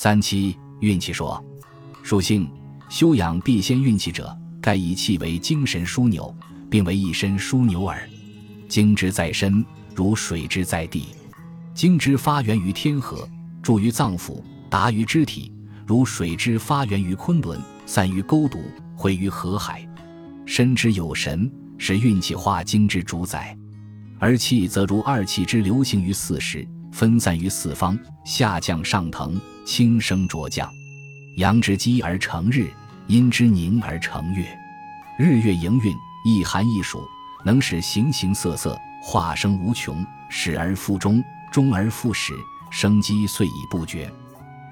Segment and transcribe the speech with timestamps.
[0.00, 1.44] 三七运气说，
[2.04, 2.48] 属性
[2.88, 6.32] 修养必先运气者，盖以气为精神枢纽，
[6.70, 8.08] 并为一身枢纽耳。
[8.68, 9.66] 精之在身，
[9.96, 11.06] 如水之在地。
[11.74, 13.28] 精之发源于天河，
[13.60, 14.40] 注于脏腑，
[14.70, 15.52] 达于肢体，
[15.84, 18.60] 如水之发源于昆仑，散于沟渎，
[18.94, 19.84] 汇于河海。
[20.46, 23.52] 身之有神，是运气化精之主宰；
[24.20, 26.64] 而气则如二气之流行于四时。
[26.92, 30.68] 分散于四方，下降上腾，轻升浊降。
[31.36, 32.68] 阳之积而成日，
[33.06, 34.46] 阴之凝而成月。
[35.18, 37.00] 日月盈运，一寒一暑，
[37.44, 42.32] 能使形形色色，化生无穷，始而复终，终而复始，
[42.70, 44.10] 生机遂已不绝。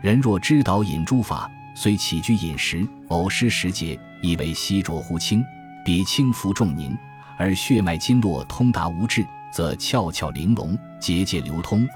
[0.03, 5.45] 人若知导引诸法，虽起居饮食，偶失时节，亦为稀浊乎清，
[5.85, 6.97] 比轻浮重凝，
[7.39, 11.87] 而血脉经络通达无滞，则窍窍玲珑，节节流通。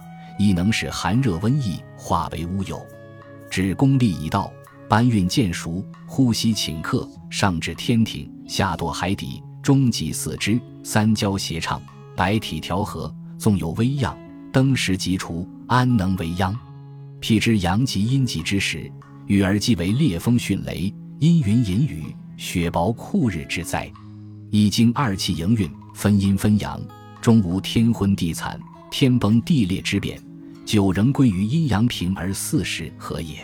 [0.41, 2.81] 亦能使寒热瘟疫化为乌有，
[3.51, 4.51] 指功力已到，
[4.89, 11.79] 搬运渐熟，呼吸顷刻，上至天庭，下堕海底，终极四肢三焦协畅，
[12.17, 14.17] 百体调和，纵有微恙，
[14.51, 16.59] 登时即除，安能为殃？
[17.21, 18.91] 辟之阳极阴极之时，
[19.27, 23.93] 与而即为烈风迅雷，阴云隐雨，雪雹酷日之灾。
[24.51, 26.81] 一经二气营运，分阴分阳，
[27.21, 28.59] 终无天昏地惨、
[28.91, 30.19] 天崩地裂之变。
[30.71, 33.37] 九仍归于阴阳平而四时和也。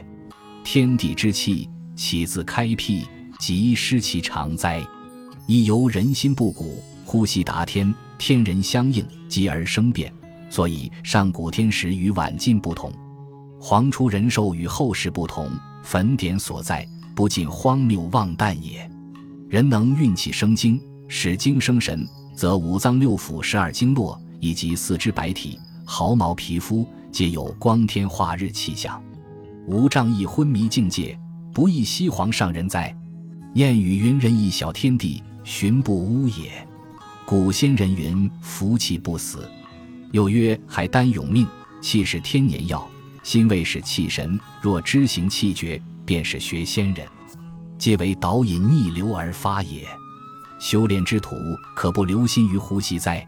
[0.63, 3.05] 天地之气，起自开辟，
[3.41, 4.81] 即失其常哉？
[5.49, 10.13] 亦由人心不古，呼吸达天，天人相应，继而生变。
[10.49, 12.93] 所以上古天时与晚近不同，
[13.61, 15.51] 黄初人寿与后世不同，
[15.83, 18.89] 坟典所在，不尽荒谬妄诞也。
[19.49, 26.87] 人能运气生精，使精生神，则五脏六腑、十二经络以及四肢百体、毫毛皮肤。
[27.11, 29.03] 皆有光天化日气象，
[29.67, 31.19] 无障亦昏迷境界，
[31.53, 32.95] 不亦西皇上人哉？
[33.55, 36.67] 谚语云：“人一小天地，寻不污也。”
[37.25, 39.49] 古仙人云：“福气不死。”
[40.13, 41.47] 又曰：“还丹永命，
[41.81, 42.87] 气是天年药，
[43.23, 44.39] 心未是气神。
[44.61, 47.07] 若知行气绝，便是学仙人，
[47.79, 49.87] 皆为导引逆流而发也。
[50.59, 51.35] 修炼之徒，
[51.75, 53.27] 可不留心于呼吸哉？”